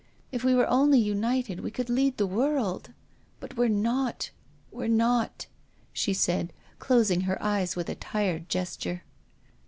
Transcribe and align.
If 0.31 0.43
we 0.43 0.55
were 0.55 0.67
only 0.67 0.97
united 0.97 1.59
we 1.59 1.69
could 1.69 1.87
lead 1.87 2.17
the 2.17 2.25
world. 2.25 2.89
But 3.39 3.55
we're 3.55 3.67
not," 3.69 4.31
she 5.93 6.11
said, 6.15 6.53
closing 6.79 7.21
her 7.21 7.39
eyes 7.39 7.75
with 7.75 7.87
a 7.87 7.93
tired 7.93 8.49
gesture. 8.49 9.03